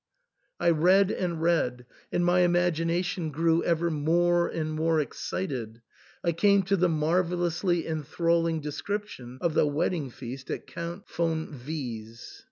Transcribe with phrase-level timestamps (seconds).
[0.59, 5.83] I read and read, and my imagination grew ever more and more excited.
[6.23, 11.51] I came to the marvellously enthralling de scription of the wedding feast at Count Von
[11.53, 12.39] V 's.